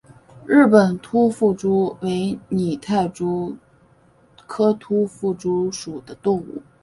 [0.47, 3.55] 日本突腹蛛为拟态蛛
[4.47, 6.63] 科突腹蛛属的动物。